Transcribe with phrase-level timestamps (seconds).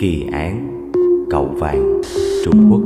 [0.00, 0.82] Kỳ án,
[1.30, 2.00] Cầu vàng,
[2.44, 2.80] Trung Quốc.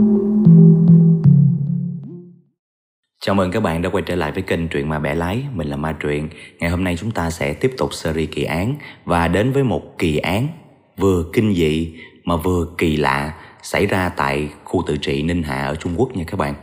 [3.20, 5.44] Chào mừng các bạn đã quay trở lại với kênh Truyện Ma Bẻ Lái.
[5.54, 6.28] Mình là Ma Truyện.
[6.58, 8.74] Ngày hôm nay chúng ta sẽ tiếp tục series kỳ án
[9.04, 10.48] Và đến với một kỳ án
[10.96, 11.94] Vừa kinh dị
[12.24, 16.16] mà vừa kỳ lạ Xảy ra tại khu tự trị Ninh Hạ ở Trung Quốc
[16.16, 16.54] nha các bạn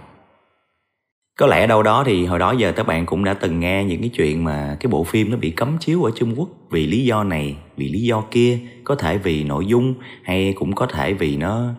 [1.39, 4.01] có lẽ đâu đó thì hồi đó giờ các bạn cũng đã từng nghe những
[4.01, 7.05] cái chuyện mà cái bộ phim nó bị cấm chiếu ở Trung Quốc vì lý
[7.05, 9.93] do này, vì lý do kia, có thể vì nội dung
[10.23, 11.70] hay cũng có thể vì nó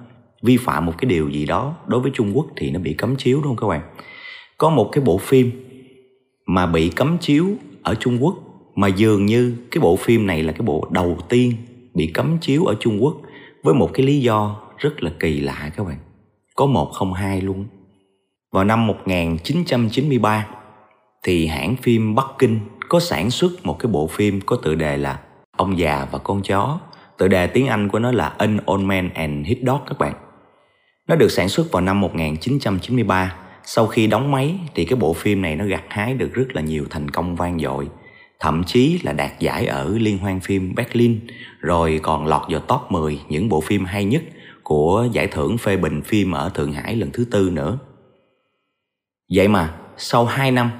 [0.43, 3.17] vi phạm một cái điều gì đó đối với Trung Quốc thì nó bị cấm
[3.17, 3.81] chiếu đúng không các bạn?
[4.59, 5.51] Có một cái bộ phim
[6.47, 7.47] mà bị cấm chiếu
[7.83, 8.37] ở Trung Quốc
[8.75, 11.53] mà dường như cái bộ phim này là cái bộ đầu tiên
[11.95, 13.17] bị cấm chiếu ở Trung Quốc
[13.63, 15.99] với một cái lý do rất là kỳ lạ các bạn.
[16.57, 17.65] Có một không hai luôn.
[18.53, 20.47] Vào năm 1993
[21.23, 24.97] thì hãng phim Bắc Kinh có sản xuất một cái bộ phim có tựa đề
[24.97, 25.19] là
[25.57, 26.81] Ông già và con chó.
[27.19, 30.15] Tựa đề tiếng Anh của nó là An Old Man and His Dog các bạn.
[31.09, 33.37] Nó được sản xuất vào năm 1993.
[33.65, 36.63] Sau khi đóng máy thì cái bộ phim này nó gặt hái được rất là
[36.63, 37.89] nhiều thành công vang dội.
[38.41, 41.21] Thậm chí là đạt giải ở Liên hoan phim Berlin,
[41.61, 44.23] rồi còn lọt vào top 10 những bộ phim hay nhất
[44.63, 47.79] của giải thưởng phê bình phim ở Thượng Hải lần thứ tư nữa.
[49.35, 50.71] Vậy mà, sau 2 năm,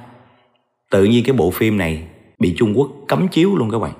[0.91, 2.03] Tự nhiên cái bộ phim này
[2.39, 3.93] Bị Trung Quốc cấm chiếu luôn các bạn.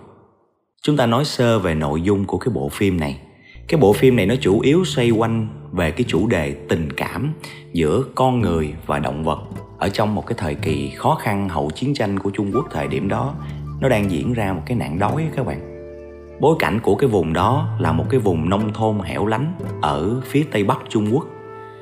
[0.81, 3.19] Chúng ta nói sơ về nội dung của cái bộ phim này.
[3.67, 7.33] Cái bộ phim này nó chủ yếu xoay quanh Về cái chủ đề tình cảm
[7.73, 9.39] Giữa con người và động vật
[9.77, 12.87] Ở trong một cái thời kỳ khó khăn hậu chiến tranh của Trung Quốc thời
[12.87, 13.35] điểm đó.
[13.79, 15.61] Nó đang diễn ra một cái nạn đói các bạn.
[16.39, 20.21] Bối cảnh của cái vùng đó là một cái vùng nông thôn hẻo lánh Ở
[20.25, 21.25] phía tây bắc Trung Quốc.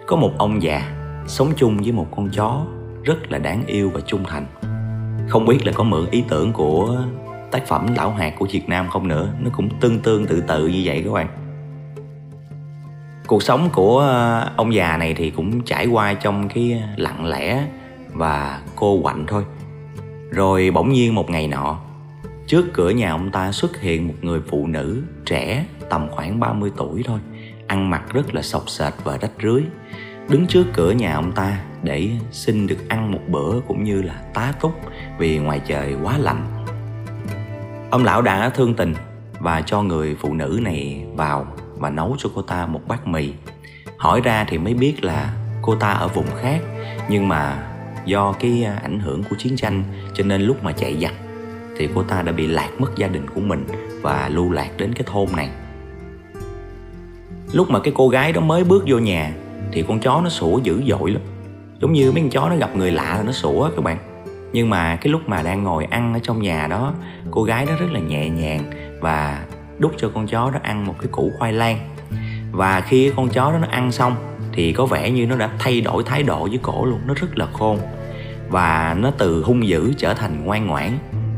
[0.07, 0.98] Có một ông già
[1.30, 2.66] sống chung với một con chó
[3.03, 4.45] rất là đáng yêu và trung thành.
[5.30, 6.97] Không biết là có mượn ý tưởng của
[7.52, 9.33] tác phẩm lão hạt của việt nam không nữa.
[9.39, 11.27] Nó cũng tương tương tự tự như vậy các bạn.
[13.27, 17.64] Cuộc sống của ờ, ông già này thì cũng trải qua trong cái lặng lẽ
[18.14, 19.43] và cô quạnh thôi.
[20.32, 21.80] Rồi bỗng nhiên một ngày nọ,
[22.48, 26.71] trước cửa nhà ông ta xuất hiện một người phụ nữ trẻ tầm khoảng 30
[26.77, 27.20] tuổi thôi,
[27.67, 29.61] ăn mặc rất là sọc sệt và rách rưới
[30.29, 34.13] đứng trước cửa nhà ông ta để xin được ăn một bữa cũng như là
[34.33, 34.71] tá túc
[35.17, 36.65] vì ngoài trời quá lạnh.
[37.91, 38.93] Ông lão đã thương tình
[39.39, 41.47] và cho người phụ nữ này vào
[41.77, 43.33] và nấu cho cô ta một bát mì.
[43.97, 46.59] Hỏi ra thì mới biết là cô ta ở vùng khác,
[47.09, 47.67] nhưng mà
[48.05, 51.13] do cái ảnh hưởng của chiến tranh cho nên lúc mà chạy giặc
[51.77, 53.65] thì cô ta đã bị lạc mất gia đình của mình
[54.01, 55.49] và lưu lạc đến cái thôn này.
[57.53, 59.33] Lúc mà cái cô gái đó mới bước vô nhà
[59.71, 61.21] thì con chó nó sủa dữ dội lắm.
[61.81, 63.97] Giống như mấy con chó nó gặp người lạ là nó sủa các bạn.
[64.53, 66.93] Nhưng mà cái lúc mà đang ngồi ăn ở trong nhà đó,
[67.31, 68.71] cô gái đó rất là nhẹ nhàng
[69.02, 69.45] và
[69.77, 71.79] đút cho con chó đó ăn một cái củ khoai lang.
[72.52, 74.15] Và khi con chó đó nó ăn xong
[74.53, 77.37] thì có vẻ như nó đã thay đổi thái độ với cổ luôn, nó rất
[77.37, 77.79] là khôn.
[78.49, 80.91] Và nó từ hung dữ trở thành ngoan ngoãn.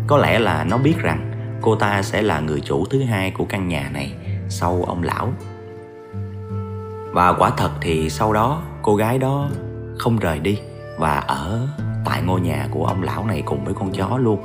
[0.08, 1.32] Có lẽ là nó biết rằng
[1.62, 4.14] cô ta sẽ là người chủ thứ hai của căn nhà này
[4.50, 5.34] sau ông lão
[7.14, 9.50] và quả thật thì sau đó, cô gái đó
[9.98, 10.60] không rời đi
[10.98, 11.68] và ở
[12.06, 14.40] tại ngôi nhà của ông lão này cùng với con chó luôn.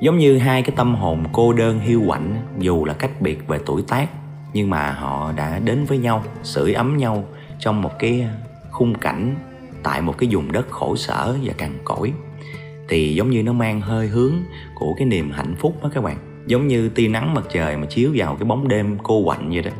[0.00, 3.58] Giống như hai cái tâm hồn cô đơn hiu quạnh, dù là cách biệt về
[3.66, 4.08] tuổi tác,
[4.52, 7.24] nhưng mà họ đã đến với nhau, sưởi ấm nhau
[7.58, 8.26] trong một cái
[8.70, 9.34] khung cảnh,
[9.82, 12.12] tại một cái vùng đất khổ sở và cằn cỗi.
[12.88, 14.34] Thì giống như nó mang hơi hướng
[14.74, 16.16] của cái niềm hạnh phúc đó các bạn.
[16.46, 19.62] Giống như tia nắng mặt trời mà chiếu vào cái bóng đêm cô quạnh vậy
[19.62, 19.70] đó.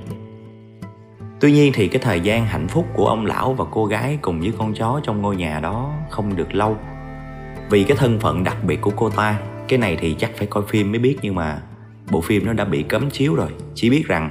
[1.41, 4.41] Tuy nhiên thì cái thời gian hạnh phúc của ông lão và cô gái cùng
[4.41, 6.77] với con chó trong ngôi nhà đó không được lâu.
[7.71, 10.65] Vì cái thân phận đặc biệt của cô ta Cái này thì chắc phải coi
[10.69, 11.61] phim mới biết nhưng mà
[12.11, 13.49] bộ phim nó đã bị cấm chiếu rồi.
[13.75, 14.31] Chỉ biết rằng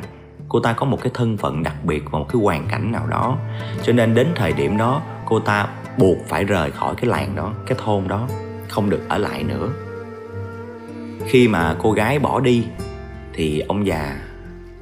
[0.49, 3.07] cô ta có một cái thân phận đặc biệt và một cái hoàn cảnh nào
[3.07, 3.37] đó.
[3.83, 7.53] Cho nên đến thời điểm đó cô ta buộc phải rời khỏi cái làng đó,
[7.65, 8.27] cái thôn đó
[8.67, 9.69] Không được ở lại nữa.
[11.25, 12.65] Khi mà cô gái bỏ đi
[13.33, 14.19] thì ông già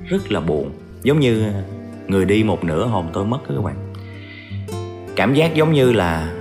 [0.09, 0.71] rất là buồn
[1.03, 1.51] Giống như
[2.07, 3.75] người đi một nửa hồn tôi mất đó các bạn.
[5.15, 6.33] Cảm giác giống như là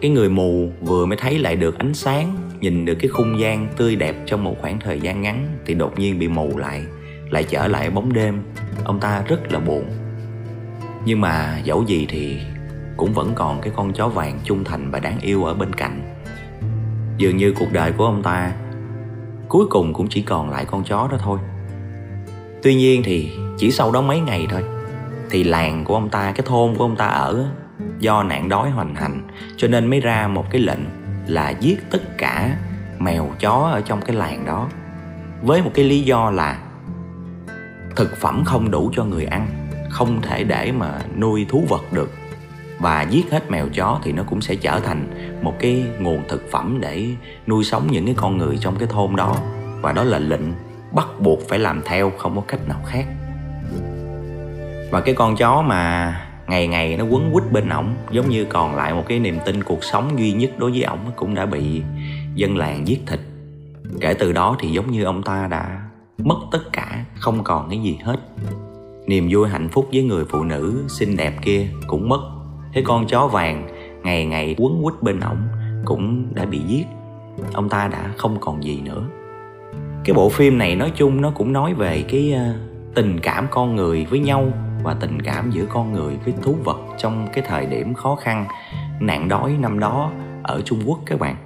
[0.00, 3.68] cái người mù vừa mới thấy lại được ánh sáng, nhìn được cái khung gian
[3.76, 6.84] tươi đẹp trong một khoảng thời gian ngắn thì đột nhiên bị mù lại
[7.30, 8.42] lại trở lại bóng đêm.
[8.84, 9.84] Ông ta rất là buồn.
[11.04, 12.38] Nhưng mà dẫu gì thì
[12.96, 16.00] cũng vẫn còn cái con chó vàng trung thành và đáng yêu ở bên cạnh.
[17.18, 18.52] Dường như cuộc đời của ông ta
[19.48, 21.38] cuối cùng cũng chỉ còn lại con chó đó thôi.
[22.62, 24.64] Tuy nhiên thì chỉ sau đó mấy ngày thôi.
[25.30, 27.44] Thì làng của ông ta, cái thôn của ông ta ở,
[27.98, 30.80] do nạn đói hoành hành, cho nên mới ra một cái lệnh
[31.26, 32.56] là giết tất cả
[32.98, 34.68] mèo chó ở trong cái làng đó,
[35.42, 36.58] với một cái lý do là
[37.96, 42.10] thực phẩm không đủ cho người ăn, không thể để mà nuôi thú vật được.
[42.78, 46.50] Và giết hết mèo chó thì nó cũng sẽ trở thành một cái nguồn thực
[46.50, 47.06] phẩm để
[47.46, 49.36] nuôi sống những cái con người trong cái thôn đó.
[49.80, 50.52] Và đó là lệnh
[50.92, 53.04] bắt buộc phải làm theo, không có cách nào khác
[54.94, 56.14] và cái con chó mà
[56.48, 59.62] ngày ngày nó quấn quýt bên ổng, giống như còn lại một cái niềm tin
[59.62, 61.82] cuộc sống duy nhất đối với ổng cũng đã bị
[62.34, 63.20] dân làng giết thịt.
[64.00, 65.82] Kể từ đó thì giống như ông ta đã
[66.18, 68.16] mất tất cả, không còn cái gì hết.
[69.06, 72.20] Niềm vui hạnh phúc với người phụ nữ xinh đẹp kia cũng mất.
[72.72, 73.68] Thế con chó vàng
[74.02, 75.48] ngày ngày quấn quýt bên ổng
[75.84, 76.86] cũng đã bị giết.
[77.52, 79.04] Ông ta đã không còn gì nữa.
[80.04, 82.54] Cái bộ phim này nói chung nó cũng nói về cái ờ,
[82.94, 84.52] tình cảm con người với nhau
[84.84, 88.46] và tình cảm giữa con người với thú vật trong cái thời điểm khó khăn
[89.00, 91.36] nạn đói năm đó ở Trung Quốc các bạn.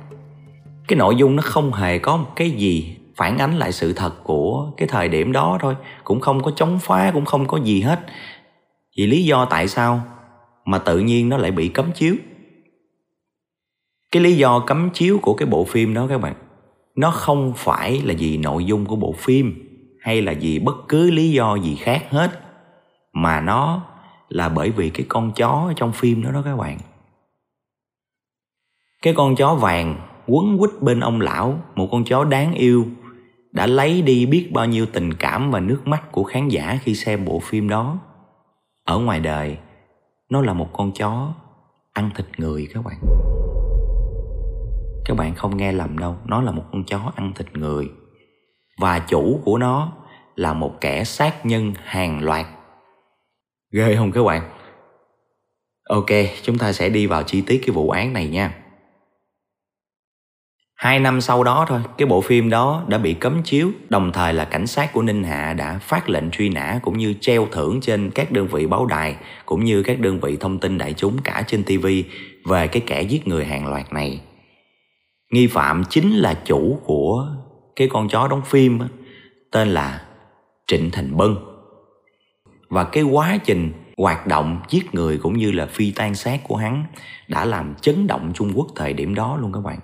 [0.88, 4.24] Cái nội dung nó không hề có một cái gì phản ánh lại sự thật
[4.24, 7.80] của cái thời điểm đó thôi, cũng không có chống phá cũng không có gì
[7.80, 8.00] hết.
[8.96, 10.02] Vì lý do tại sao
[10.64, 12.14] mà tự nhiên nó lại bị cấm chiếu?
[14.12, 16.34] Cái lý do cấm chiếu của cái bộ phim đó các bạn,
[16.96, 19.64] nó không phải là vì nội dung của bộ phim
[20.00, 22.47] hay là vì bất cứ lý do gì khác hết
[23.12, 23.82] mà nó
[24.28, 26.78] là bởi vì cái con chó trong phim đó đó các bạn.
[29.02, 32.86] Cái con chó vàng quấn quýt bên ông lão, một con chó đáng yêu,
[33.52, 36.94] đã lấy đi biết bao nhiêu tình cảm và nước mắt của khán giả khi
[36.94, 37.98] xem bộ phim đó.
[38.84, 39.58] Ở ngoài đời,
[40.30, 41.32] nó là một con chó
[41.92, 42.98] ăn thịt người các bạn.
[45.04, 47.90] Các bạn không nghe lầm đâu, nó là một con chó ăn thịt người.
[48.80, 49.92] Và chủ của nó
[50.36, 52.46] là một kẻ sát nhân hàng loạt.
[53.70, 54.42] Ghê không các bạn?
[55.88, 56.06] Ok,
[56.42, 58.54] chúng ta sẽ đi vào chi tiết cái vụ án này nha.
[60.74, 64.34] Hai năm sau đó thôi, cái bộ phim đó đã bị cấm chiếu, đồng thời
[64.34, 67.80] là cảnh sát của Ninh Hạ đã phát lệnh truy nã cũng như treo thưởng
[67.80, 69.16] trên các đơn vị báo đài
[69.46, 71.86] cũng như các đơn vị thông tin đại chúng cả trên TV
[72.44, 74.20] về cái kẻ giết người hàng loạt này.
[75.30, 77.26] Nghi phạm chính là chủ của
[77.76, 78.78] cái con chó đóng phim
[79.52, 80.02] tên là
[80.66, 81.47] Trịnh Thành Bân
[82.68, 86.56] và cái quá trình hoạt động giết người cũng như là phi tan xác của
[86.56, 86.84] hắn
[87.28, 89.78] đã làm chấn động Trung Quốc thời điểm đó luôn các bạn.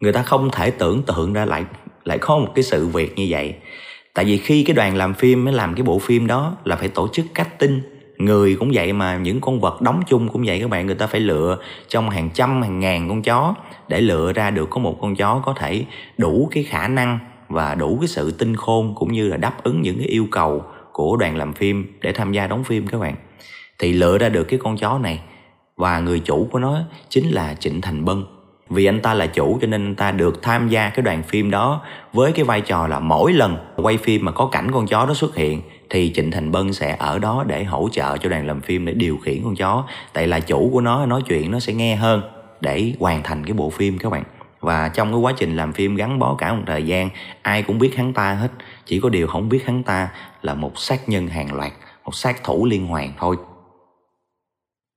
[0.00, 1.64] Người ta không thể tưởng tượng ra lại
[2.04, 3.54] lại có một cái sự việc như vậy.
[4.14, 6.88] Tại vì khi cái đoàn làm phim, mới làm cái bộ phim đó là phải
[6.88, 7.82] tổ chức cách tinh
[8.18, 11.06] người cũng vậy mà, những con vật đóng chung cũng vậy các bạn người ta
[11.06, 11.58] phải lựa
[11.88, 13.54] trong hàng trăm, hàng ngàn con chó
[13.88, 15.84] để lựa ra được có một con chó có thể
[16.18, 17.18] đủ cái khả năng
[17.48, 20.64] và đủ cái sự tinh khôn cũng như là đáp ứng những cái yêu cầu
[20.94, 23.14] của đoàn làm phim để tham gia đóng phim các bạn.
[23.78, 25.20] Thì lựa ra được cái con chó này,
[25.76, 28.24] và người chủ của nó chính là Trịnh Thành Bân.
[28.68, 31.50] Vì anh ta là chủ cho nên anh ta được tham gia cái đoàn phim
[31.50, 31.82] đó
[32.12, 35.14] với cái vai trò là mỗi lần quay phim mà có cảnh con chó đó
[35.14, 38.60] xuất hiện, thì Trịnh Thành Bân sẽ ở đó để hỗ trợ cho đoàn làm
[38.60, 39.84] phim để điều khiển con chó.
[40.12, 42.22] Tại là chủ của nó, nói chuyện nó sẽ nghe hơn
[42.60, 44.22] để hoàn thành cái bộ phim các bạn.
[44.60, 47.08] Và trong cái quá trình làm phim gắn bó cả một thời gian,
[47.42, 48.48] ai cũng biết hắn ta hết
[48.86, 50.10] chỉ có điều không biết hắn ta
[50.42, 51.72] là một sát nhân hàng loạt
[52.04, 53.36] một sát thủ liên hoàn thôi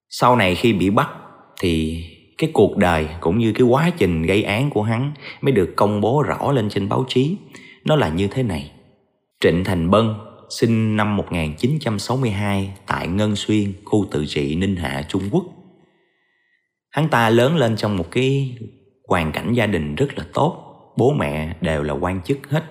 [0.10, 1.10] sau này khi bị bắt
[1.60, 2.04] thì
[2.38, 5.12] cái cuộc đời cũng như cái quá trình gây án của hắn
[5.42, 7.38] mới được công bố rõ lên trên báo chí
[7.86, 8.72] nó là như thế này
[9.42, 10.14] Trịnh Thành Bân
[10.50, 15.46] sinh năm 1962 tại Ngân Xuyên, khu tự trị Ninh Hạ, Trung Quốc.
[16.90, 18.58] Hắn ta lớn lên trong một cái
[19.08, 20.64] hoàn cảnh gia đình rất là tốt,
[20.98, 22.64] bố mẹ đều là quan chức hết.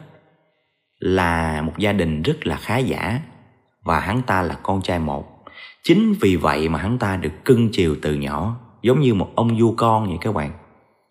[1.07, 3.21] Là một gia đình rất là khá giả
[3.83, 5.45] và hắn ta là con trai một.
[5.83, 9.59] Chính vì vậy mà hắn ta được cưng chiều từ nhỏ, giống như một ông
[9.61, 10.51] vua con vậy các bạn.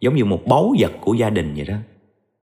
[0.02, 1.76] Giống như một báu vật của gia đình vậy đó.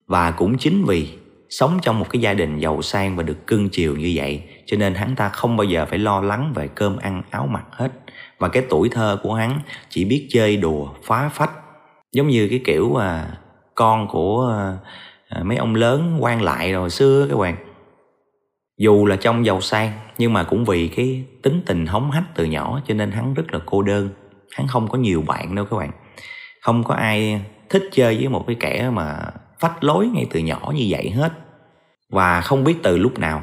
[0.06, 1.18] Và cũng chính vì
[1.50, 4.76] sống trong một cái gia đình giàu sang và được cưng chiều như vậy cho
[4.76, 7.92] nên hắn ta không bao giờ phải lo lắng về cơm ăn áo mặc hết
[8.38, 11.50] và cái tuổi thơ của hắn chỉ biết chơi đùa phá phách
[12.12, 13.28] giống như cái kiểu à,
[13.74, 14.78] con của à,
[15.34, 17.56] À, mấy ông lớn quan lại rồi xưa các bạn
[18.78, 22.44] dù là trong giàu sang, nhưng mà cũng vì cái tính tình hống hách từ
[22.44, 24.08] nhỏ, cho nên hắn rất là cô đơn.
[24.56, 25.90] Hắn không có nhiều bạn đâu các bạn.
[26.62, 29.18] Không có ai thích chơi với một cái kẻ mà
[29.60, 31.32] phách lối ngay từ nhỏ như vậy hết.
[32.10, 33.42] Và không biết từ lúc nào,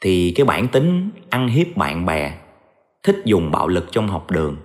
[0.00, 2.32] thì cái bản tính ăn hiếp bạn bè,
[3.02, 4.56] thích dùng bạo lực trong học đường,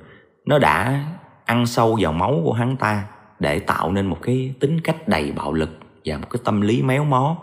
[0.45, 1.05] nó đã
[1.45, 3.03] ăn sâu vào máu của hắn ta
[3.39, 5.69] để tạo nên một cái tính cách đầy bạo lực
[6.07, 7.37] và một cái tâm lý méo mó.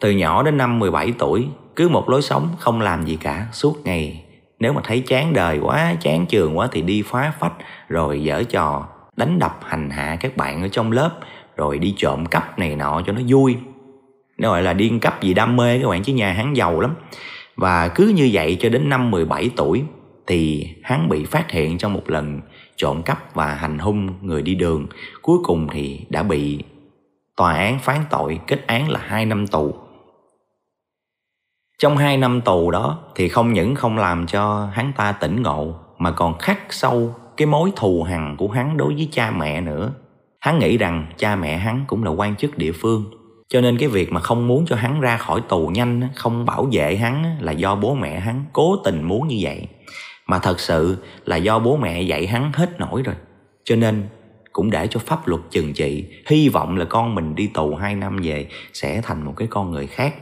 [0.00, 3.76] Từ nhỏ đến năm 17 tuổi, cứ một lối sống không làm gì cả suốt
[3.84, 4.24] ngày.
[4.58, 7.52] Nếu mà thấy chán đời quá, chán trường quá thì đi phá phách
[7.88, 11.10] rồi dở trò đánh đập hành hạ các bạn ở trong lớp
[11.56, 13.56] rồi đi trộm cắp này nọ cho nó vui.
[14.38, 16.94] nó gọi là điên cấp gì đam mê các bạn chứ nhà hắn giàu lắm
[17.56, 19.82] và cứ như vậy cho đến năm 17 tuổi
[20.26, 22.40] thì hắn bị phát hiện trong một lần
[22.76, 24.86] trộm cắp và hành hung người đi đường
[25.22, 26.58] cuối cùng thì đã bị
[27.36, 29.74] tòa án phán tội kết án là 2 năm tù.
[31.78, 35.74] Trong 2 năm tù đó thì không những không làm cho hắn ta tỉnh ngộ,
[35.98, 39.92] mà còn khắc sâu cái mối thù hằn của hắn đối với cha mẹ nữa.
[40.40, 43.04] Hắn nghĩ rằng cha mẹ hắn cũng là quan chức địa phương,
[43.48, 46.68] cho nên cái việc mà không muốn cho hắn ra khỏi tù nhanh, không bảo
[46.72, 49.68] vệ hắn là do bố mẹ hắn cố tình muốn như vậy.
[50.26, 53.14] Mà thật sự là do bố mẹ dạy hắn hết nổi rồi.
[53.64, 54.08] Cho nên
[54.54, 56.04] cũng để cho pháp luật chừng trị.
[56.26, 59.70] Hy vọng là con mình đi tù 2 năm về sẽ thành một cái con
[59.70, 60.14] người khác.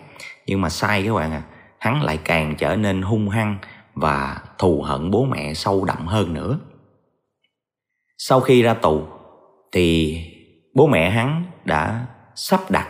[0.46, 1.42] Nhưng mà sai các bạn à
[1.78, 3.58] hắn lại càng trở nên hung hăng
[3.94, 6.58] và thù hận bố mẹ sâu đậm hơn nữa.
[8.18, 9.02] Sau khi ra tù,
[9.72, 10.18] thì
[10.74, 12.88] bố mẹ hắn đã sắp đặt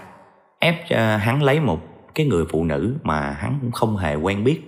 [0.60, 1.80] ép cho hắn lấy một
[2.14, 4.60] cái người phụ nữ mà hắn cũng không hề quen biết.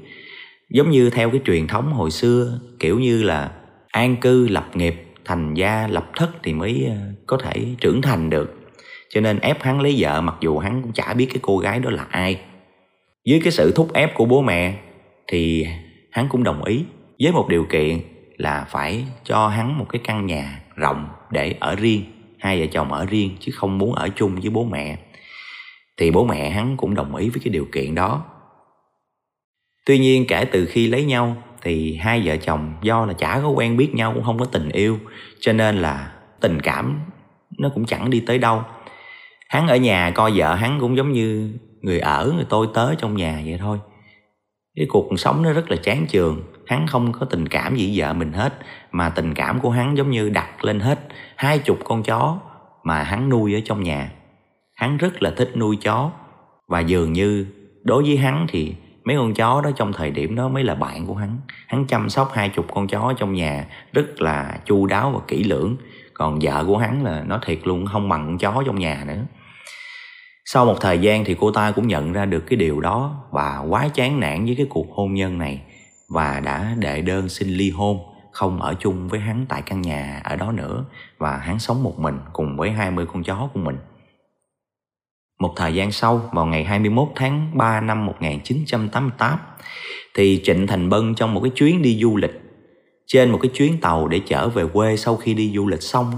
[0.70, 3.50] Giống như theo cái truyền thống hồi xưa, kiểu như là
[3.88, 8.30] an cư lập nghiệp thành gia lập thất thì mới ờ, có thể trưởng thành
[8.30, 8.54] được.
[9.08, 11.80] Cho nên ép hắn lấy vợ, mặc dù hắn cũng chả biết cái cô gái
[11.80, 12.40] đó là ai.
[13.24, 14.74] Dưới cái sự thúc ép của bố mẹ
[15.26, 15.66] thì
[16.10, 16.84] hắn cũng đồng ý
[17.20, 18.00] với một điều kiện
[18.36, 22.04] là phải cho hắn một cái căn nhà rộng để ở riêng,
[22.38, 24.96] hai vợ chồng ở riêng chứ không muốn ở chung với bố mẹ.
[25.96, 28.24] Thì bố mẹ hắn cũng đồng ý với cái điều kiện đó.
[29.86, 33.48] Tuy nhiên kể từ khi lấy nhau thì hai vợ chồng do là chả có
[33.48, 34.98] quen biết nhau, cũng không có tình yêu.
[35.40, 37.00] Cho nên là tình cảm
[37.58, 38.62] nó cũng chẳng đi tới đâu.
[39.48, 43.16] Hắn ở nhà coi vợ hắn cũng giống như người ở, người tôi tớ trong
[43.16, 43.78] nhà vậy thôi.
[44.76, 46.42] Cái cuộc sống nó rất là chán chường.
[46.66, 48.54] Hắn không có tình cảm gì vợ mình hết,
[48.90, 50.98] mà tình cảm của hắn giống như đặt lên hết
[51.36, 52.38] hai chục con chó
[52.84, 54.10] mà hắn nuôi ở trong nhà.
[54.74, 56.10] Hắn rất là thích nuôi chó,
[56.68, 57.46] và dường như
[57.82, 58.74] đối với hắn thì
[59.04, 61.38] mấy con chó đó trong thời điểm đó mới là bạn của hắn.
[61.66, 65.44] Hắn chăm sóc hai chục con chó trong nhà, rất là chu đáo và kỹ
[65.44, 65.76] lưỡng.
[66.14, 69.24] Còn vợ của hắn là nó thiệt luôn, không bằng con chó trong nhà nữa.
[70.44, 73.58] Sau một thời gian thì cô ta cũng nhận ra được cái điều đó và
[73.68, 75.62] quá chán nản với cái cuộc hôn nhân này
[76.08, 77.98] và đã đệ đơn xin ly hôn,
[78.32, 80.84] không ở chung với hắn tại căn nhà ở đó nữa.
[81.18, 83.76] Và hắn sống một mình cùng với 20 con chó của mình.
[85.38, 89.38] Một thời gian sau, vào ngày 21 tháng 3 năm 1988,
[90.14, 92.40] thì Trịnh Thành Bân trong một cái chuyến đi du lịch
[93.06, 96.12] trên một cái chuyến tàu để trở về quê sau khi đi du lịch xong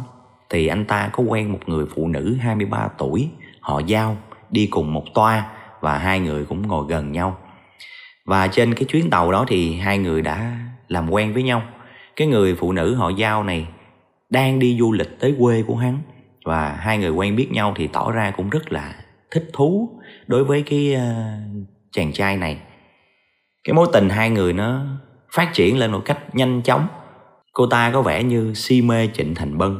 [0.51, 3.29] thì anh ta có quen một người phụ nữ 23 tuổi.
[3.61, 4.17] Họ giao
[4.51, 7.39] đi cùng một toa và hai người cũng ngồi gần nhau.
[8.25, 10.59] Và trên cái chuyến tàu đó thì hai người đã
[10.89, 11.63] làm quen với nhau.
[12.17, 13.67] Cái người phụ nữ họ giao này
[14.31, 15.99] đang đi du lịch tới quê của hắn
[16.45, 18.95] và hai người quen biết nhau thì tỏ ra cũng rất là
[19.37, 22.59] thích thú đối với cái uh, chàng trai này
[23.65, 24.87] cái mối tình hai người nó
[25.33, 26.87] phát triển lên một cách nhanh chóng
[27.53, 29.79] cô ta có vẻ như si mê trịnh thành bân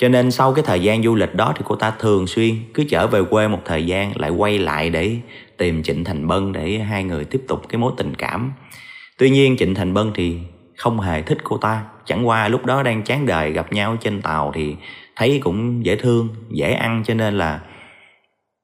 [0.00, 2.84] cho nên sau cái thời gian du lịch đó thì cô ta thường xuyên cứ
[2.84, 5.16] trở về quê một thời gian lại quay lại để
[5.60, 8.52] tìm Trịnh Thành Bân để hai người tiếp tục cái mối tình cảm.
[9.18, 10.38] Tuy nhiên Trịnh Thành Bân thì
[10.76, 11.84] không hề thích cô ta.
[12.06, 14.76] Chẳng qua lúc đó đang chán đời gặp nhau trên tàu thì
[15.16, 17.60] thấy cũng dễ thương, dễ ăn cho nên là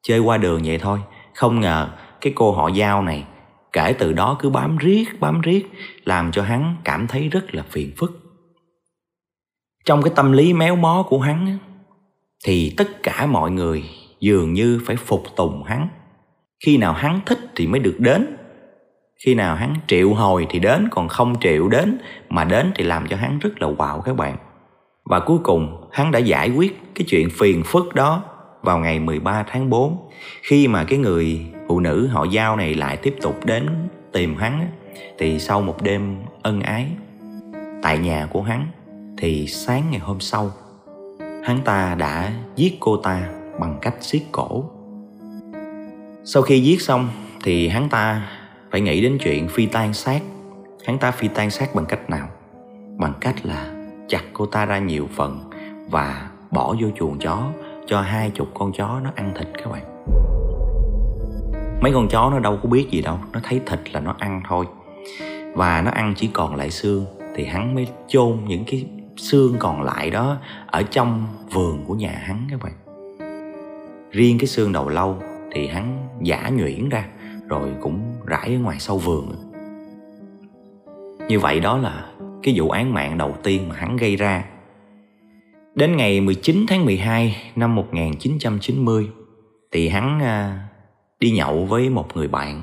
[0.07, 0.99] chơi qua đường vậy thôi.
[1.35, 1.89] Không ngờ
[2.21, 3.25] cái cô họ giao này
[3.73, 5.71] kể từ đó cứ bám riết bám riết,
[6.05, 8.21] làm cho hắn cảm thấy rất là phiền phức.
[9.85, 11.59] Trong cái tâm lý méo mó của hắn
[12.45, 13.85] thì tất cả mọi người
[14.21, 15.89] dường như phải phục tùng hắn.
[16.65, 18.37] Khi nào hắn thích thì mới được đến.
[19.25, 21.99] Khi nào hắn triệu hồi thì đến, còn không triệu đến
[22.29, 24.37] mà đến thì làm cho hắn rất là quạo các bạn.
[25.05, 28.23] Và cuối cùng, hắn đã giải quyết cái chuyện phiền phức đó
[28.67, 30.09] vào ngày 13 tháng 4
[30.43, 33.69] khi mà cái người phụ nữ họ giao này lại tiếp tục đến
[34.13, 34.67] tìm hắn
[35.19, 36.87] thì sau một đêm ân ái
[37.83, 38.67] tại nhà của hắn,
[39.19, 40.51] thì sáng ngày hôm sau,
[41.45, 43.29] hắn ta đã giết cô ta
[43.61, 44.65] bằng cách siết cổ.
[46.25, 47.09] Sau khi giết xong,
[47.45, 48.29] thì hắn ta
[48.71, 50.21] phải nghĩ đến chuyện phi tan xác
[50.87, 52.29] hắn ta phi tan xác bằng cách nào?
[52.99, 53.75] Bằng cách là
[54.09, 55.51] chặt cô ta ra nhiều phần
[55.91, 57.53] và bỏ vô chuồng chó
[57.87, 59.83] cho hai chục con chó nó ăn thịt các bạn.
[61.81, 64.43] Mấy con chó nó đâu có biết gì đâu, nó thấy thịt là nó ăn
[64.49, 64.67] thôi.
[65.55, 69.83] Và nó ăn chỉ còn lại xương, thì hắn mới chôn những cái xương còn
[69.83, 72.73] lại đó ở trong vườn của nhà hắn các bạn.
[74.11, 75.17] Riêng cái xương đầu lâu
[75.53, 77.09] thì hắn giả nhuyễn ra,
[77.49, 79.33] rồi cũng rải ở ngoài sau vườn.
[81.29, 82.05] Như vậy đó là
[82.43, 84.45] cái vụ án mạng đầu tiên mà hắn gây ra.
[85.77, 89.09] Đến ngày 19 tháng 12 năm 1990
[89.73, 90.69] thì hắn à,
[91.21, 92.63] đi nhậu với một người bạn.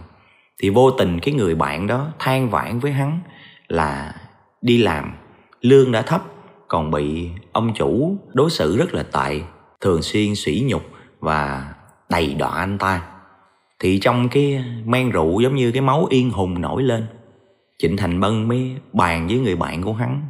[0.62, 3.20] Thì vô tình cái người bạn đó than vãn với hắn
[3.68, 4.16] là
[4.62, 5.14] đi làm
[5.62, 6.24] lương đã thấp
[6.68, 9.42] còn bị ông chủ đối xử rất là tệ
[9.82, 10.84] thường xuyên sỉ nhục
[11.20, 11.74] và
[12.10, 13.02] đầy đọa anh ta.
[13.80, 17.06] Thì trong cái men rượu giống như cái máu yên hùng nổi lên
[17.78, 20.22] trịnh thành bân mới bàn với người bạn của hắn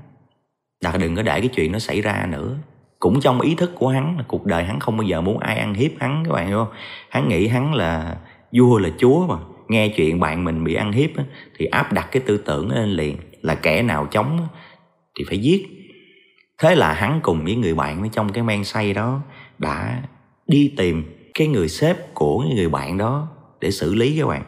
[0.79, 2.57] là đừng có để cái chuyện nó xảy ra nữa
[3.03, 5.57] cũng trong ý thức của hắn là cuộc đời hắn không bao giờ muốn ai
[5.57, 6.73] ăn hiếp hắn, các bạn hiểu không?
[7.09, 8.17] Hắn nghĩ hắn là
[8.51, 9.35] vua là chúa mà.
[9.67, 11.09] Nghe chuyện bạn mình bị ăn hiếp
[11.57, 14.47] thì áp đặt cái tư tưởng lên liền, là kẻ nào chống
[15.17, 15.67] thì phải giết.
[16.61, 19.21] Thế là hắn cùng với người bạn trong cái men say đó,
[19.57, 20.01] đã
[20.47, 23.27] đi tìm cái người sếp của người bạn đó
[23.61, 24.43] để xử lý các bạn.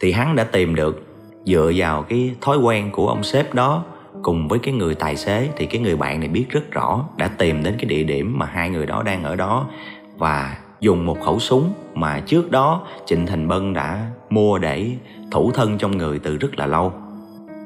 [0.00, 1.06] Thì hắn đã tìm được,
[1.44, 3.84] dựa vào cái thói quen của ông sếp đó
[4.24, 7.28] cùng với cái người tài xế thì cái người bạn này biết rất rõ, đã
[7.28, 9.68] tìm đến cái địa điểm mà hai người đó đang ở đó
[10.16, 14.90] và dùng một khẩu súng mà trước đó Trịnh Thành Bân đã mua để
[15.30, 16.92] thủ thân trong người từ rất là lâu,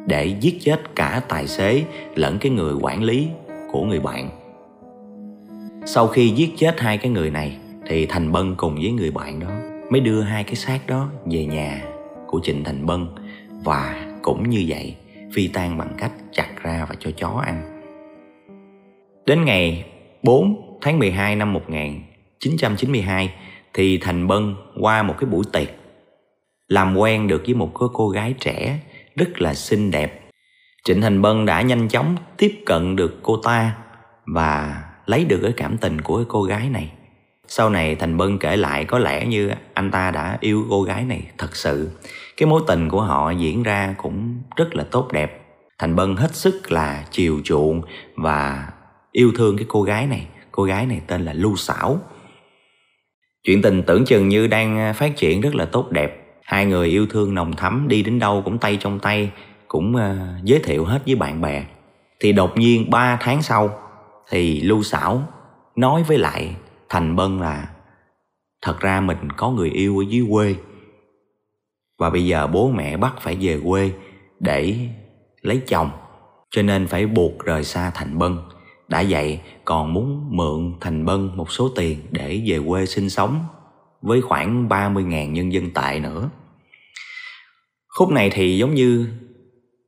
[0.07, 1.85] để giết chết cả tài xế
[2.15, 3.29] lẫn cái người quản lý
[3.73, 4.31] của người bạn.
[5.87, 9.41] Sau khi giết chết hai cái người này thì Thành Bân cùng với người bạn
[9.41, 9.49] đó
[9.91, 11.83] mới đưa hai cái xác đó về nhà
[12.27, 13.07] của Trịnh Thành Bân
[13.65, 14.95] và cũng như vậy
[15.33, 17.83] phi tan bằng cách chặt ra và cho chó ăn.
[19.27, 19.85] Đến ngày
[20.23, 23.35] 4 tháng 12 năm 1992
[23.75, 25.69] thì Thành Bân qua một cái buổi tiệc,
[26.69, 28.79] làm quen được với một cô gái trẻ
[29.17, 30.31] rất là xinh đẹp.
[30.85, 33.77] Trịnh Thành Bân đã nhanh chóng tiếp cận được cô ta
[34.27, 36.93] và lấy được cái cảm tình của cái cô gái này.
[37.51, 41.05] Sau này Thành Bân kể lại có lẽ như anh ta đã yêu cô gái
[41.05, 41.91] này thật sự.
[42.37, 45.41] Cái mối tình của họ diễn ra cũng rất là tốt đẹp.
[45.79, 47.83] Thành Bân hết sức là chiều chuộng
[48.17, 48.69] và
[49.13, 50.27] yêu thương cái cô gái này.
[50.53, 51.99] Cô gái này tên là Lưu Sảo.
[53.45, 56.25] Chuyện tình tưởng chừng như đang à, phát triển rất là tốt đẹp.
[56.45, 59.31] Hai người yêu thương nồng thắm đi đến đâu cũng tay trong tay,
[59.69, 61.65] cũng uh, giới thiệu hết với bạn bè.
[62.21, 63.79] Thì đột nhiên 3 tháng sau
[64.31, 65.23] thì Lưu Sảo
[65.77, 66.55] nói với lại
[66.89, 67.69] Thành Bân là
[68.63, 70.55] thật ra mình có người yêu ở dưới quê
[71.99, 73.93] và bây giờ bố mẹ bắt phải về quê
[74.41, 74.77] để
[75.43, 75.91] lấy chồng
[76.51, 78.37] cho nên phải buộc rời xa Thành Bân.
[78.89, 83.45] Đã vậy còn muốn mượn Thành Bân một số tiền để về quê sinh sống
[84.03, 86.31] với khoảng 30.000 nhân dân tệ nữa.
[87.89, 89.09] Khúc này thì giống như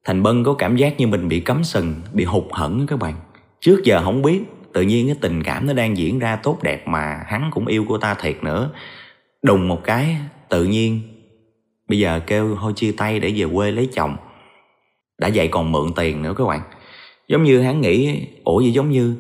[0.05, 3.15] Thành Bân có cảm giác như mình bị cấm sừng, bị hụt hẫng các bạn.
[3.61, 6.89] Trước giờ không biết, tự nhiên cái tình cảm nó đang diễn ra tốt đẹp
[6.89, 8.71] mà hắn cũng yêu cô ta thiệt nữa.
[9.43, 10.17] Đùng một cái,
[10.49, 11.01] tự nhiên
[11.89, 14.17] bây giờ kêu thôi chia tay để về quê lấy chồng.
[15.19, 16.61] Đã vậy còn mượn tiền nữa các bạn.
[17.29, 19.17] Giống như hắn nghĩ, ủa vậy giống như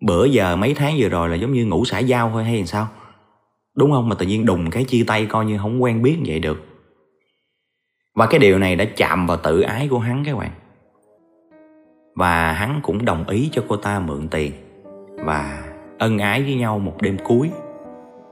[0.00, 2.66] bữa giờ mấy tháng vừa rồi là giống như ngủ xả dao thôi hay làm
[2.66, 2.88] sao?
[3.76, 4.08] Đúng không?
[4.08, 6.64] Mà tự nhiên đùng cái chia tay coi như không quen biết vậy được.
[8.14, 10.50] Và cái điều này đã chạm vào tự ái của hắn các bạn.
[12.14, 14.52] Và hắn cũng đồng ý cho cô ta mượn tiền
[15.16, 15.62] và
[15.98, 17.50] ân ái với nhau một đêm cuối.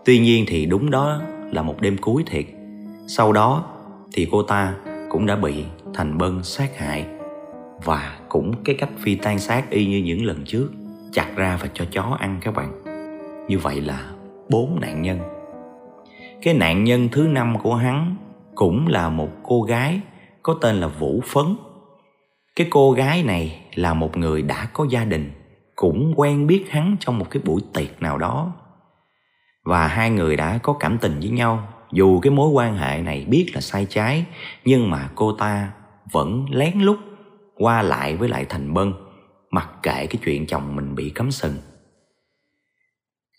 [0.04, 1.20] Tuy nhiên thì đúng đó
[1.52, 2.44] là một đêm cuối thiệt.
[3.06, 3.64] Sau đó
[4.12, 4.74] thì cô ta
[5.10, 5.64] cũng đã bị
[5.94, 7.06] Thành Bân sát hại
[7.84, 10.68] và cũng cái cách phi tan xác y như những lần trước
[11.12, 12.82] chặt ra và cho chó ăn các bạn
[13.48, 14.10] như vậy là
[14.48, 15.18] bốn nạn nhân
[16.42, 18.16] cái nạn nhân thứ năm của hắn
[18.54, 20.00] cũng là một cô gái
[20.42, 21.56] có tên là Vũ Phấn.
[22.56, 25.30] Cái cô gái này là một người đã có gia đình,
[25.76, 28.52] cũng quen biết hắn trong một cái buổi tiệc nào đó.
[29.64, 33.26] Và hai người đã có cảm tình với nhau, dù cái mối quan hệ này
[33.28, 34.24] biết là sai trái,
[34.64, 35.72] nhưng mà cô ta
[36.12, 36.98] vẫn lén lút
[37.54, 38.92] qua lại với lại Thành Bân,
[39.50, 41.56] mặc kệ cái chuyện chồng mình bị cấm sừng.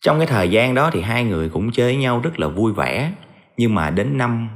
[0.01, 2.73] Trong cái thời gian đó thì hai người cũng chơi với nhau rất là vui
[2.73, 3.13] vẻ,
[3.57, 4.49] nhưng mà đến năm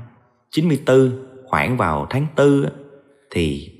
[0.51, 1.11] 94
[1.45, 2.65] khoảng vào tháng 4
[3.31, 3.71] thì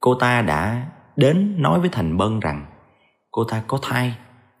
[0.00, 2.66] cô ta đã đến nói với Thành Bân rằng
[3.38, 4.14] cô ta có thai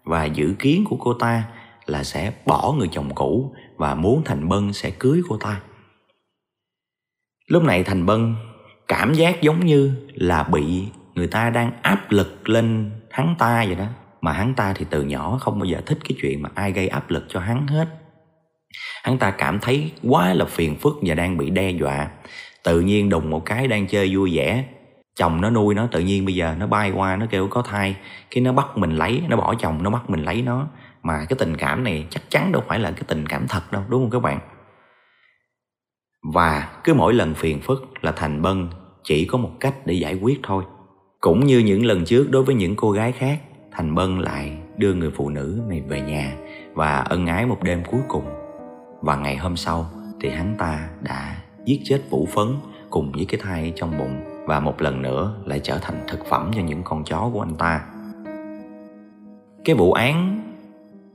[0.04, 1.44] và dự kiến của cô ta
[1.86, 5.60] là sẽ bỏ người chồng cũ và muốn Thành Bân sẽ cưới cô ta.
[7.46, 8.34] Lúc này Thành Bân
[8.88, 13.74] cảm giác giống như là bị người ta đang áp lực lên hắn ta vậy
[13.74, 13.86] đó.
[14.20, 16.88] Mà hắn ta thì từ nhỏ không bao giờ thích cái chuyện mà ai gây
[16.88, 17.88] áp lực cho hắn hết
[19.02, 22.08] hắn ta cảm thấy quá là phiền phức và đang bị đe dọa
[22.62, 24.64] tự nhiên đùng một cái đang chơi vui vẻ
[25.18, 27.96] chồng nó nuôi nó, tự nhiên bây giờ nó bay qua, nó kêu có thai
[28.30, 30.66] khi nó bắt mình lấy, nó bỏ chồng, nó bắt mình lấy nó.
[31.02, 33.82] Mà cái tình cảm này chắc chắn đâu phải là cái tình cảm thật đâu,
[33.88, 34.40] đúng không các bạn?
[36.34, 38.68] Và cứ mỗi lần phiền phức là thành bân,
[39.04, 40.64] chỉ có một cách để giải quyết thôi.
[41.20, 43.40] Cũng như những lần trước đối với những cô gái khác,
[43.72, 46.32] thành bân lại đưa người phụ nữ này về nhà
[46.74, 48.24] và ân ái một đêm cuối cùng.
[49.02, 52.46] Và ngày hôm sau thì hắn ta đã giết chết Vũ Phấn
[52.90, 56.50] cùng với cái thai trong bụng và một lần nữa lại trở thành thực phẩm
[56.54, 57.80] cho những con chó của anh ta.
[59.64, 60.40] Cái vụ án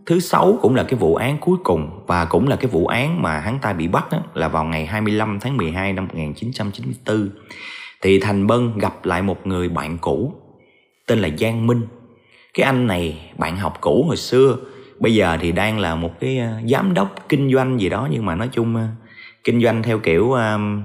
[0.06, 3.22] thứ sáu cũng là cái vụ án cuối cùng và cũng là cái vụ án
[3.22, 7.30] mà hắn ta bị bắt đó, là vào ngày 25 tháng 12 năm 1994
[8.02, 10.34] thì Thành Bân gặp lại một người bạn cũ
[11.08, 11.82] tên là Giang Minh.
[12.54, 14.58] Cái anh này bạn học cũ hồi xưa
[15.00, 18.26] bây giờ thì đang là một cái ờ, giám đốc kinh doanh gì đó nhưng
[18.26, 18.88] mà nói chung ờ,
[19.44, 20.84] kinh doanh theo kiểu um,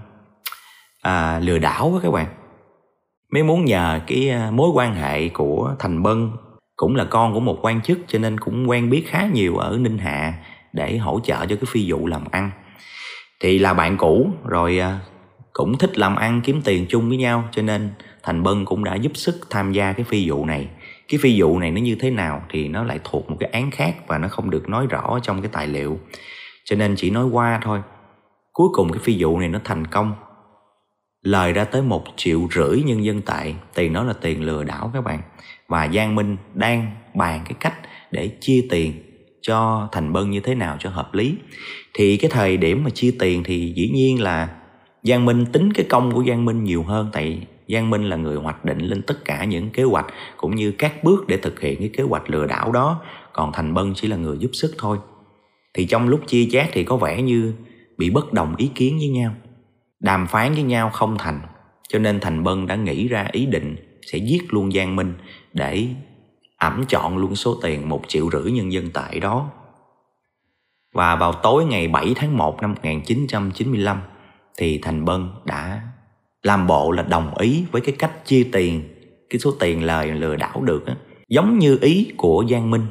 [1.09, 2.27] à, lừa đảo các bạn.
[3.33, 6.31] Mới muốn nhờ cái à, mối quan hệ của thành bân
[6.77, 9.79] cũng là con của một quan chức cho nên cũng quen biết khá nhiều ở
[9.81, 10.35] ninh hạ
[10.73, 12.51] để hỗ trợ cho cái phi vụ làm ăn.
[13.41, 14.99] Thì là bạn cũ rồi à,
[15.53, 17.91] cũng thích làm ăn kiếm tiền chung với nhau cho nên
[18.23, 20.69] thành bân cũng đã giúp sức tham gia cái phi vụ này.
[21.09, 23.71] Cái phi vụ này nó như thế nào thì nó lại thuộc một cái án
[23.71, 25.99] khác và nó không được nói rõ trong cái tài liệu.
[26.65, 27.81] Cho nên chỉ nói qua thôi.
[28.53, 30.13] Cuối cùng cái phi vụ này nó thành công
[31.23, 33.55] lời ra tới một triệu rưỡi nhân dân tệ.
[33.75, 35.21] Tiền đó là tiền lừa đảo các bạn.
[35.69, 37.75] Và giang minh đang bàn cái cách
[38.11, 38.93] để chia tiền
[39.41, 41.35] cho thành bân như thế nào cho hợp lý.
[41.95, 44.49] Thì cái thời điểm mà chia tiền thì dĩ nhiên là
[45.03, 47.11] giang minh tính cái công của giang minh nhiều hơn.
[47.13, 50.73] Tại Giang Minh là người hoạch định lên tất cả những kế hoạch cũng như
[50.73, 53.03] các bước để thực hiện cái kế hoạch lừa đảo đó,
[53.33, 54.99] còn Thành Bân chỉ là người giúp sức thôi.
[55.75, 57.53] Thì trong lúc chia chác thì có vẻ như
[57.99, 59.35] bị bất đồng ý kiến với nhau.
[60.01, 61.41] Đàm phán với nhau không thành,
[61.89, 63.77] cho nên Thành Bân đã nghĩ ra ý định
[64.13, 65.15] sẽ giết luôn Giang Minh
[65.53, 65.87] để
[66.57, 69.51] ẩm chọn luôn số tiền một triệu rưỡi nhân dân tệ đó.
[70.95, 74.01] Và vào tối ngày 7 tháng 1 năm 1995
[74.59, 75.81] thì Thành Bân đã
[76.43, 78.83] làm bộ là đồng ý với cái cách chia tiền
[79.31, 80.95] cái số tiền lời lừa đảo được á
[81.29, 82.87] giống như ý của Giang Minh.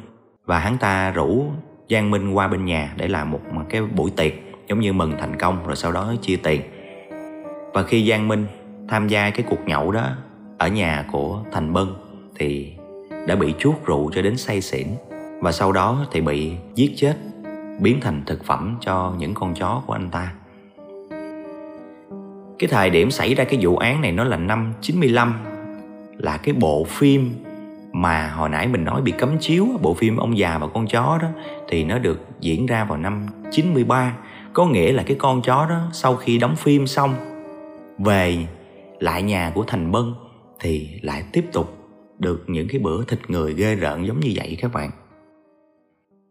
[0.46, 1.46] Và hắn ta rủ
[1.90, 3.40] Giang Minh qua bên nhà để làm một
[3.70, 4.34] cái buổi tiệc
[4.68, 6.62] giống như mừng thành công rồi sau đó chia tiền
[7.78, 8.46] và khi Giang Minh
[8.88, 10.10] tham gia cái cuộc nhậu đó
[10.58, 11.88] ở nhà của Thành Bân
[12.40, 12.74] thì
[13.28, 14.88] đã bị chuốt rượu cho đến say xỉn.
[15.42, 17.18] Và sau đó thì bị giết chết,
[17.80, 20.34] biến thành thực phẩm cho những con chó của anh ta.
[22.60, 25.34] Cái thời điểm xảy ra cái vụ án này nó là năm 95
[26.18, 27.34] là cái bộ phim
[27.92, 31.20] mà hồi nãy mình nói bị cấm chiếu, bộ phim ông già và con chó
[31.22, 31.28] đó,
[31.68, 34.14] thì nó được diễn ra vào năm 93
[34.54, 37.37] có nghĩa là cái con chó đó sau khi đóng phim xong
[37.98, 38.48] về
[39.00, 40.14] lại nhà của Thành Bân
[40.60, 41.78] thì lại tiếp tục
[42.20, 44.92] được những cái bữa thịt người ghê rợn giống như vậy các bạn.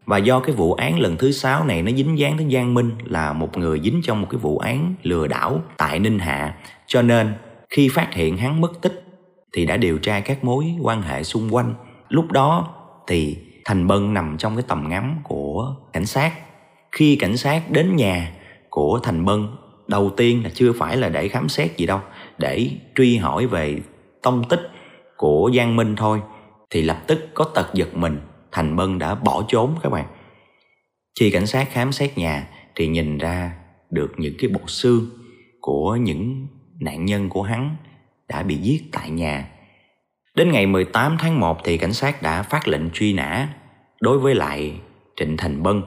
[0.07, 2.91] Và do cái vụ án lần thứ sáu này nó dính dáng tới Giang Minh
[3.05, 7.03] là một người dính trong một cái vụ án lừa đảo tại Ninh Hạ, cho
[7.03, 7.35] nên
[7.71, 9.03] khi phát hiện hắn mất tích
[9.53, 11.75] thì đã điều tra các mối quan hệ xung quanh.
[12.09, 12.75] Lúc đó
[13.07, 16.33] thì Thành Bân nằm trong cái tầm ngắm của cảnh sát.
[16.93, 18.33] Khi cảnh sát đến nhà
[18.71, 19.47] của Thành Bân
[19.89, 22.01] đầu tiên là chưa phải là để khám xét gì đâu,
[22.39, 23.79] để truy hỏi về
[24.23, 24.71] tông tích
[25.17, 26.21] của Giang Minh thôi
[26.71, 28.21] thì lập tức có tật giật mình,
[28.53, 30.07] Thành Bân đã bỏ trốn các bạn.
[31.21, 33.53] Khi cảnh sát khám xét nhà thì nhìn ra
[33.91, 35.11] được những cái bộ xương
[35.61, 36.47] của những
[36.81, 37.77] nạn nhân của hắn
[38.29, 39.49] đã bị giết tại nhà.
[40.35, 43.49] Đến ngày 18 tháng 1 thì cảnh sát đã phát lệnh truy nã
[44.01, 44.81] đối với lại
[45.17, 45.83] Trịnh Thành Bân.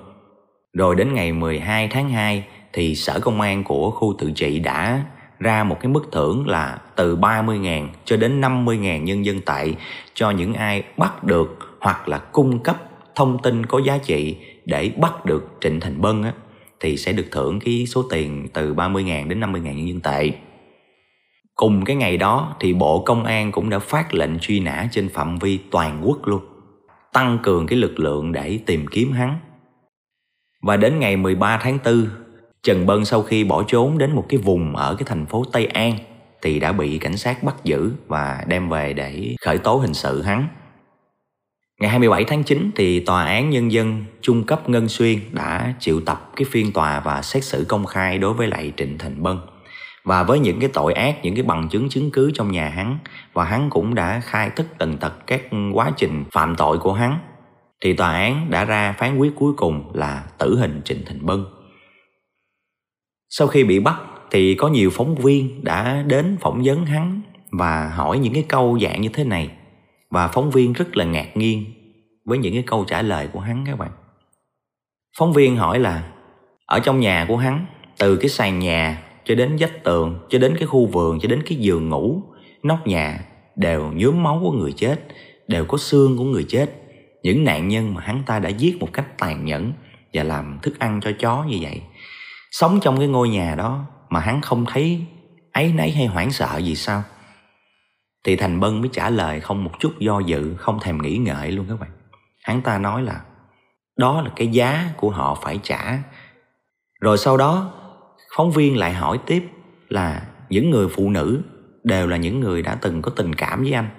[0.74, 5.04] Rồi đến ngày 12 tháng 2 thì sở công an của khu tự trị đã
[5.40, 9.74] ra một cái mức thưởng là từ 30.000 cho đến 50.000 nhân dân tệ
[10.14, 12.78] cho những ai bắt được hoặc là cung cấp
[13.16, 16.34] thông tin có giá trị để bắt được Trịnh Thành Bân á,
[16.80, 20.32] thì sẽ được thưởng cái số tiền từ 30.000 đến 50.000 nhân dân tệ.
[21.56, 25.10] Cùng cái ngày đó thì Bộ Công an cũng đã phát lệnh truy nã trên
[25.10, 26.42] phạm vi toàn quốc luôn,
[27.14, 29.40] tăng cường cái lực lượng để tìm kiếm hắn.
[30.62, 32.08] Và đến ngày 13 tháng 4,
[32.64, 35.66] Trần Bân sau khi bỏ trốn đến một cái vùng ở cái thành phố Tây
[35.66, 35.94] An
[36.42, 40.22] thì đã bị cảnh sát bắt giữ và đem về để khởi tố hình sự
[40.22, 40.48] hắn.
[41.80, 46.00] Ngày 27 tháng 9 thì Tòa án Nhân dân Trung cấp Ngân Xuyên đã triệu
[46.00, 49.38] tập cái phiên tòa và xét xử công khai đối với lại Trịnh Thành Bân.
[50.04, 52.98] Và với những cái tội ác, những cái bằng chứng chứng cứ trong nhà hắn
[53.34, 55.42] và hắn cũng đã khai thức tần tật các
[55.74, 57.20] quá trình phạm tội của hắn
[57.82, 61.46] thì tòa án đã ra phán quyết cuối cùng là tử hình Trịnh Thành Bân.
[63.30, 67.90] Sau khi bị bắt thì có nhiều phóng viên đã đến phỏng vấn hắn và
[67.96, 69.50] hỏi những cái câu dạng như thế này.
[70.10, 71.66] Và phóng viên rất là ngạc nhiên
[72.26, 73.92] với những cái câu trả lời của hắn các bạn.
[75.18, 76.12] Phóng viên hỏi là,
[76.66, 77.66] ở trong nhà của hắn,
[77.98, 81.42] từ cái sàn nhà cho đến vách tường, cho đến cái khu vườn, cho đến
[81.46, 82.22] cái giường ngủ,
[82.64, 85.08] nóc nhà đều nhuốm máu của người chết,
[85.48, 86.74] đều có xương của người chết.
[87.24, 89.74] Những nạn nhân mà hắn ta đã giết một cách tàn nhẫn
[90.14, 91.82] và làm thức ăn cho chó như vậy
[92.52, 95.06] sống trong cái ngôi nhà đó mà hắn không thấy
[95.52, 97.04] ấy nấy hay hoảng sợ gì sao?
[98.24, 101.52] Thì thành bân mới trả lời không một chút do dự, không thèm nghĩ ngợi
[101.52, 101.90] luôn các bạn.
[102.44, 103.22] Hắn ta nói là,
[103.98, 106.00] đó là cái giá của họ phải trả.
[107.02, 107.74] Rồi sau đó,
[108.36, 109.48] phóng viên lại hỏi tiếp
[109.90, 111.42] là, những người phụ nữ
[111.84, 113.90] đều là những người đã từng có tình cảm với anh,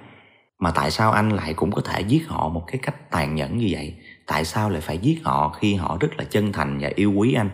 [0.58, 3.58] mà tại sao anh lại cũng có thể giết họ một cái cách tàn nhẫn
[3.58, 3.94] như vậy?
[4.26, 7.32] Tại sao lại phải giết họ khi họ rất là chân thành và yêu quý
[7.32, 7.50] anh?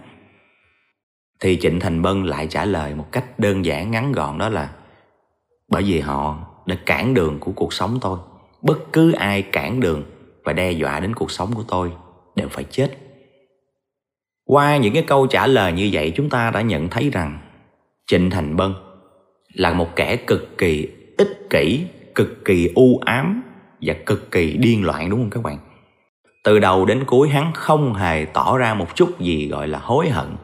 [1.40, 4.70] Thì trịnh thành bân lại trả lời một cách đơn giản ngắn gọn đó là,
[5.68, 8.18] bởi vì họ đã cản đường của cuộc sống tôi.
[8.62, 10.02] Bất cứ ai cản đường
[10.44, 11.92] và đe dọa đến cuộc sống của tôi
[12.36, 12.98] đều phải chết.
[14.44, 17.38] Qua những cái câu trả lời như vậy, chúng ta đã nhận thấy rằng
[18.06, 18.74] trịnh thành bân
[19.52, 23.42] là một kẻ cực kỳ ích kỷ, cực kỳ u ám
[23.80, 25.58] và cực kỳ điên loạn, đúng không các bạn?
[26.44, 30.08] Từ đầu đến cuối hắn không hề tỏ ra một chút gì gọi là hối
[30.08, 30.36] hận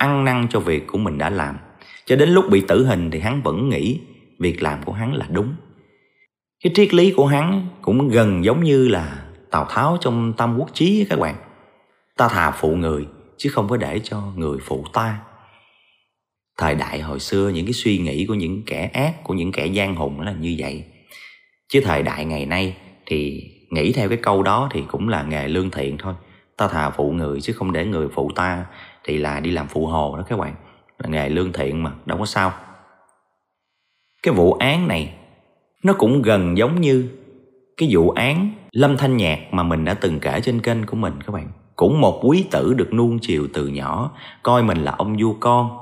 [0.00, 1.56] ăn năn cho việc của mình đã làm.
[2.04, 4.00] Cho đến lúc bị tử hình thì hắn vẫn nghĩ
[4.38, 5.54] việc làm của hắn là đúng.
[6.64, 10.70] Cái triết lý của hắn cũng gần giống như là tào tháo trong tam quốc
[10.72, 11.34] chí các bạn.
[12.16, 15.18] Ta thà phụ người, chứ không có để cho người phụ ta.
[16.58, 19.66] Thời đại hồi xưa, những cái suy nghĩ của những kẻ ác, của những kẻ
[19.66, 20.84] gian hùng là như vậy.
[21.68, 25.48] Chứ thời đại ngày nay thì nghĩ theo cái câu đó thì cũng là nghề
[25.48, 26.14] lương thiện thôi.
[26.56, 28.64] Ta thà phụ người, chứ không để người phụ ta
[29.04, 30.54] thì là đi làm phụ hồ đó các bạn.
[30.98, 32.52] Là nghề lương thiện mà, đâu có sao.
[34.22, 35.14] Cái vụ án này,
[35.82, 37.08] nó cũng gần giống như
[37.76, 41.14] cái vụ án lâm thanh nhạc mà mình đã từng kể trên kênh của mình
[41.26, 41.48] các bạn.
[41.76, 44.10] Cũng một quý tử được nuông chiều từ nhỏ,
[44.42, 45.78] coi mình là ông vua con.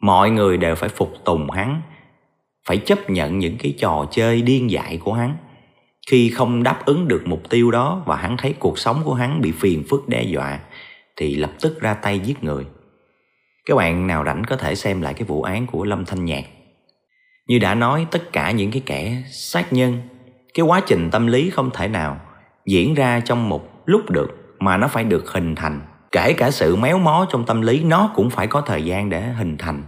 [0.00, 1.82] Mọi người đều phải phục tùng hắn,
[2.66, 5.36] phải chấp nhận những cái trò chơi điên dại của hắn.
[6.10, 9.40] Khi không đáp ứng được mục tiêu đó và hắn thấy cuộc sống của hắn
[9.40, 10.60] bị phiền phức đe dọa
[11.20, 12.66] thì lập tức ra tay giết người.
[13.66, 16.44] Các bạn nào rảnh có thể xem lại cái vụ án của lâm thanh nhạc.
[17.46, 19.98] Như đã nói, tất cả những cái kẻ sát nhân,
[20.54, 22.20] cái quá trình tâm lý không thể nào
[22.66, 25.80] diễn ra trong một lúc được, mà nó phải được hình thành.
[26.12, 29.20] Kể cả sự méo mó trong tâm lý, nó cũng phải có thời gian để
[29.20, 29.82] hình thành.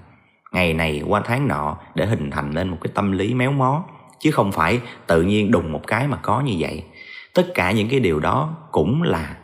[0.53, 3.85] Ngày này qua tháng nọ để hình thành lên một cái tâm lý méo mó,
[4.21, 6.85] chứ không phải tự nhiên đùng một cái mà có như vậy.
[7.35, 9.37] Tất cả những cái điều đó cũng là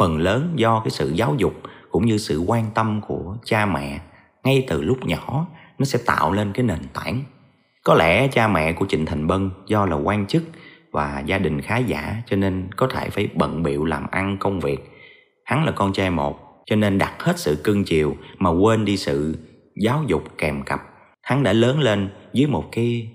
[0.00, 1.54] phần lớn do cái sự giáo dục
[1.90, 4.00] cũng như sự quan tâm của cha mẹ
[4.44, 5.46] ngay từ lúc nhỏ,
[5.78, 7.22] nó sẽ tạo lên cái nền tảng.
[7.84, 10.42] Có lẽ cha mẹ của trịnh thành bân do là quan chức
[10.90, 14.60] và gia đình khá giả, cho nên có thể phải bận biệu làm ăn công
[14.60, 14.90] việc.
[15.44, 18.96] Hắn là con trai một, cho nên đặt hết sự cưng chiều mà quên đi
[18.96, 19.38] sự
[19.82, 20.80] giáo dục kèm cặp.
[21.22, 23.10] Hắn đã lớn lên dưới một cái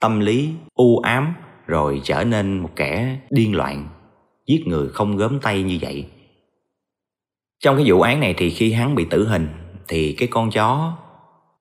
[0.00, 1.34] tâm lý u ám,
[1.66, 3.88] rồi trở nên một kẻ điên loạn,
[4.46, 6.06] giết người không gớm tay như vậy
[7.60, 9.48] trong cái vụ án này thì khi hắn bị tử hình,
[9.88, 10.96] thì cái con chó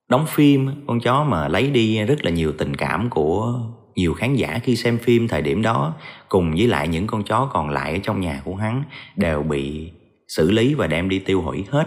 [0.10, 3.60] đóng phim, con chó mà lấy đi rất là nhiều tình cảm của
[3.96, 5.94] nhiều khán giả khi xem phim thời điểm đó,
[6.30, 8.84] cùng với lại những con chó còn lại ở trong nhà của hắn
[9.16, 9.92] đều bị
[10.28, 11.86] xử lý và đem đi tiêu hủy hết.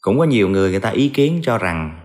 [0.00, 2.00] Cũng có nhiều người người ta ý kiến cho rằng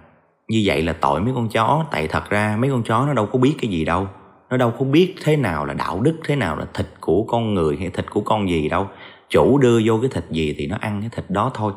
[0.48, 3.26] như vậy là tội mấy con chó, tại thật ra mấy con chó nó đâu
[3.26, 4.08] có biết cái gì đâu.
[4.50, 7.54] Nó đâu có biết thế nào là đạo đức, thế nào là thịt của con
[7.54, 8.88] người hay thịt của con gì đâu
[9.32, 11.74] chủ đưa vô cái thịt gì thì nó ăn cái thịt đó thôi.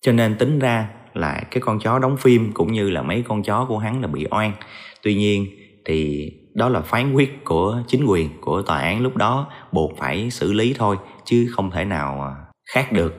[0.00, 3.42] Cho nên tính ra là cái con chó đóng phim cũng như là mấy con
[3.42, 4.52] chó của hắn là bị oan.
[5.02, 5.46] Tuy nhiên
[5.84, 10.30] thì đó là phán quyết của chính quyền, của tòa án lúc đó, buộc phải
[10.30, 12.32] xử lý thôi, chứ không thể nào à,
[12.74, 13.14] khác được.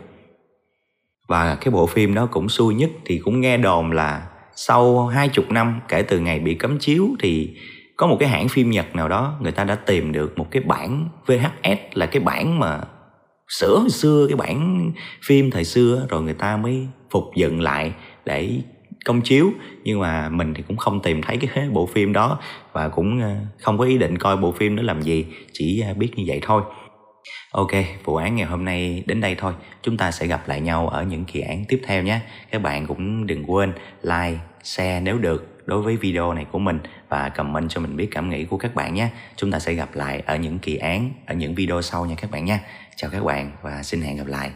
[1.27, 5.29] Và cái bộ phim đó cũng xui nhất thì cũng nghe đồn là sau hai
[5.29, 7.57] chục năm kể từ ngày bị cấm chiếu thì
[7.97, 10.63] có một cái hãng phim Nhật nào đó người ta đã tìm được một cái
[10.63, 12.81] bản VHS là cái bản mà
[13.47, 14.91] sửa hồi xưa cái bản
[15.23, 17.93] phim thời xưa rồi người ta mới phục dựng lại
[18.25, 18.49] để
[19.05, 19.51] công chiếu
[19.83, 22.39] nhưng mà mình thì cũng không tìm thấy cái bộ phim đó
[22.73, 25.93] và cũng ờ, không có ý định coi bộ phim đó làm gì chỉ ờ,
[25.93, 26.63] biết như vậy thôi
[27.51, 27.71] Ok,
[28.03, 29.53] vụ án ngày hôm nay đến đây thôi.
[29.81, 32.19] Chúng ta sẽ gặp lại nhau ở những kỳ án tiếp theo nhé.
[32.51, 36.79] Các bạn cũng đừng quên like, share nếu được đối với video này của mình
[37.09, 39.09] và comment cho mình biết cảm nghĩ của các bạn nhé.
[39.35, 42.31] Chúng ta sẽ gặp lại ở những kỳ án, ở những video sau nha các
[42.31, 42.59] bạn nha.
[42.99, 44.51] Chào các bạn và xin hẹn gặp lại.